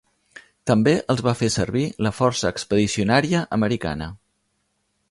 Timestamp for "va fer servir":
1.27-1.85